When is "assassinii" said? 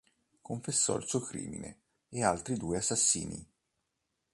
2.77-3.47